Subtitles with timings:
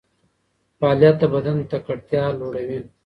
[0.77, 2.79] فعالیت د بدن تکړتیا لوړوي.